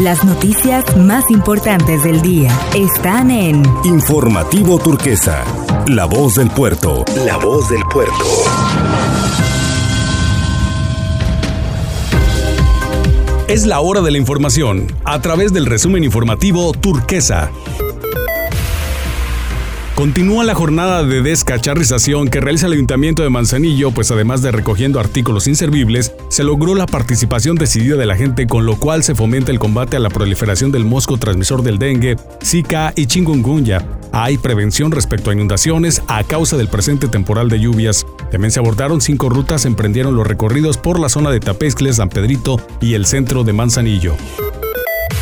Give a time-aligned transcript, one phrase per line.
[0.00, 5.44] Las noticias más importantes del día están en Informativo Turquesa,
[5.86, 7.04] La Voz del Puerto.
[7.24, 8.24] La Voz del Puerto.
[13.46, 17.52] Es la hora de la información a través del resumen informativo Turquesa.
[19.94, 24.98] Continúa la jornada de descacharrización que realiza el Ayuntamiento de Manzanillo, pues además de recogiendo
[24.98, 29.52] artículos inservibles, se logró la participación decidida de la gente, con lo cual se fomenta
[29.52, 33.86] el combate a la proliferación del mosco transmisor del dengue, Zika y chikungunya.
[34.10, 38.04] Hay prevención respecto a inundaciones a causa del presente temporal de lluvias.
[38.32, 42.60] También se abordaron cinco rutas, emprendieron los recorridos por la zona de Tapescles, San Pedrito
[42.80, 44.16] y el centro de Manzanillo.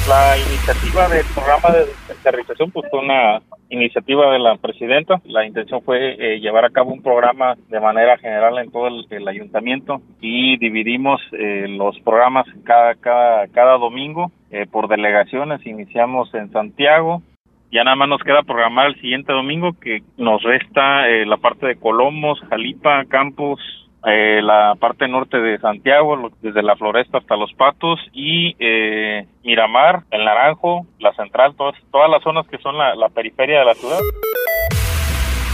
[0.09, 5.23] La iniciativa del programa de descacharrización pues fue una iniciativa de la presidenta.
[5.25, 9.27] La intención fue eh, llevar a cabo un programa de manera general en todo el,
[9.27, 15.65] ayuntamiento y dividimos eh, los programas cada, cada, cada domingo eh, por delegaciones.
[15.67, 17.23] Iniciamos en Santiago.
[17.71, 21.77] Ya nada más nos queda programar el siguiente domingo que nos resta la parte de
[21.77, 23.61] Colomos, Jalipa, Campos,
[24.05, 30.03] eh, la parte norte de Santiago, desde la Floresta hasta Los Patos y eh, Miramar,
[30.11, 34.01] el Naranjo, la Central, todas, todas las zonas que son la periferia de la ciudad.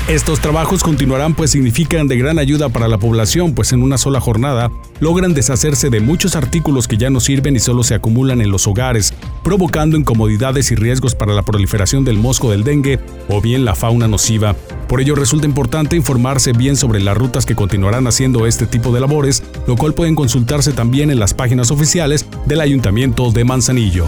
[0.09, 4.21] Estos trabajos continuarán pues significan de gran ayuda para la población, pues en una sola
[4.21, 8.51] jornada logran deshacerse de muchos artículos que ya no sirven y solo se acumulan en
[8.51, 9.08] los hogares,
[9.49, 14.07] provocando incomodidades y riesgos para la proliferación del mosco del dengue o bien la fauna
[14.07, 14.55] nociva.
[14.87, 19.01] Por ello resulta importante informarse bien sobre las rutas que continuarán haciendo este tipo de
[19.01, 24.05] labores, lo cual pueden consultarse también en las páginas oficiales del Ayuntamiento de Manzanillo.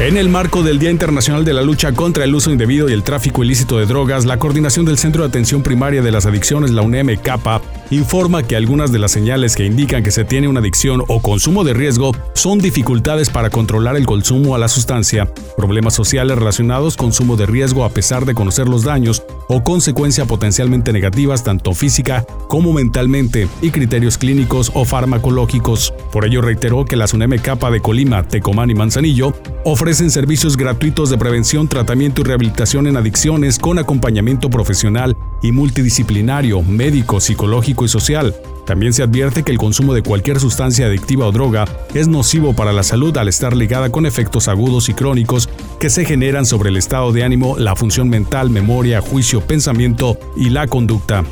[0.00, 3.04] En el marco del Día Internacional de la Lucha contra el Uso Indebido y el
[3.04, 6.82] Tráfico Ilícito de Drogas, la Coordinación del Centro de Atención Primaria de las Adicciones, la
[7.22, 11.22] CAPA, informa que algunas de las señales que indican que se tiene una adicción o
[11.22, 16.96] consumo de riesgo son dificultades para controlar el consumo a la sustancia, problemas sociales relacionados
[16.96, 21.74] con consumo de riesgo a pesar de conocer los daños o consecuencias potencialmente negativas tanto
[21.74, 25.92] física como mentalmente y criterios clínicos o farmacológicos.
[26.12, 29.34] Por ello reiteró que la UNEM CAPA de Colima, Tecomán y Manzanillo
[29.66, 36.60] Ofrecen servicios gratuitos de prevención, tratamiento y rehabilitación en adicciones con acompañamiento profesional y multidisciplinario,
[36.60, 38.34] médico, psicológico y social.
[38.66, 42.74] También se advierte que el consumo de cualquier sustancia adictiva o droga es nocivo para
[42.74, 45.48] la salud al estar ligada con efectos agudos y crónicos
[45.84, 50.48] que se generan sobre el estado de ánimo, la función mental, memoria, juicio, pensamiento y
[50.48, 51.26] la conducta.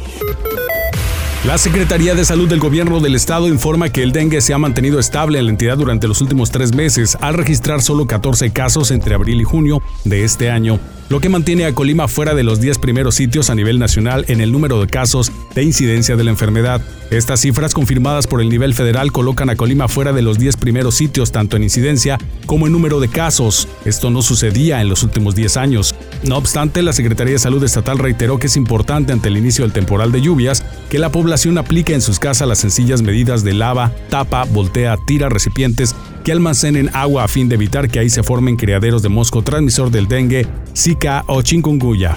[1.44, 5.00] La Secretaría de Salud del Gobierno del Estado informa que el dengue se ha mantenido
[5.00, 9.16] estable en la entidad durante los últimos tres meses, al registrar solo 14 casos entre
[9.16, 10.78] abril y junio de este año
[11.12, 14.40] lo que mantiene a Colima fuera de los 10 primeros sitios a nivel nacional en
[14.40, 16.80] el número de casos de incidencia de la enfermedad.
[17.10, 20.94] Estas cifras confirmadas por el nivel federal colocan a Colima fuera de los 10 primeros
[20.94, 22.16] sitios tanto en incidencia
[22.46, 23.68] como en número de casos.
[23.84, 25.91] Esto no sucedía en los últimos 10 años.
[26.24, 29.72] No obstante, la Secretaría de Salud Estatal reiteró que es importante ante el inicio del
[29.72, 33.92] temporal de lluvias que la población aplique en sus casas las sencillas medidas de lava,
[34.08, 38.56] tapa, voltea, tira recipientes que almacenen agua a fin de evitar que ahí se formen
[38.56, 40.46] criaderos de mosco transmisor del dengue,
[40.76, 42.16] Zika o chikungunya.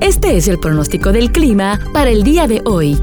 [0.00, 2.98] Este es el pronóstico del clima para el día de hoy,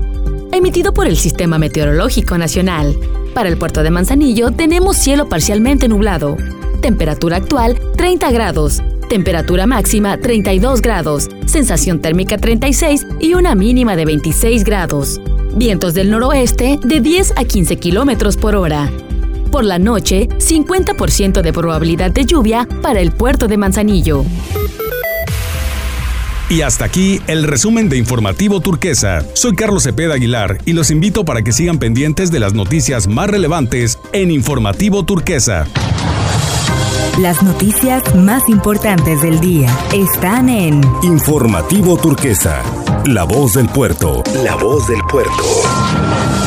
[0.51, 2.95] emitido por el Sistema Meteorológico Nacional.
[3.33, 6.37] Para el puerto de Manzanillo tenemos cielo parcialmente nublado.
[6.81, 8.81] Temperatura actual 30 grados.
[9.09, 11.29] Temperatura máxima 32 grados.
[11.45, 15.21] Sensación térmica 36 y una mínima de 26 grados.
[15.55, 18.89] Vientos del noroeste de 10 a 15 kilómetros por hora.
[19.51, 24.23] Por la noche, 50% de probabilidad de lluvia para el puerto de Manzanillo.
[26.51, 29.25] Y hasta aquí el resumen de Informativo Turquesa.
[29.35, 33.29] Soy Carlos Cepeda Aguilar y los invito para que sigan pendientes de las noticias más
[33.29, 35.65] relevantes en Informativo Turquesa.
[37.21, 42.61] Las noticias más importantes del día están en Informativo Turquesa,
[43.05, 44.21] La Voz del Puerto.
[44.43, 46.40] La Voz del Puerto.